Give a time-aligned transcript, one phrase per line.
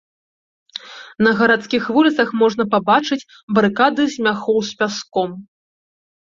[1.27, 3.19] На гарадскіх вуліцах можна пабачыць
[3.59, 5.29] барыкады з мяхоў з пяском.